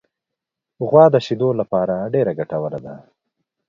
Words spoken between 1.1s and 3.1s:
د شیدو لپاره ډېره ګټوره ده.